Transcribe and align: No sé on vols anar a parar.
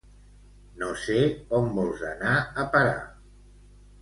No 0.83 0.87
sé 1.01 1.17
on 1.57 1.69
vols 1.75 2.01
anar 2.09 2.33
a 2.63 2.67
parar. 2.73 2.99